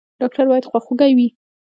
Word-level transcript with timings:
ډاکټر 0.19 0.45
باید 0.51 0.67
خواخوږی 0.69 1.11
وي 1.17 1.27